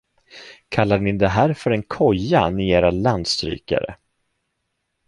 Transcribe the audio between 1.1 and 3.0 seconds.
det här för en koja, ni era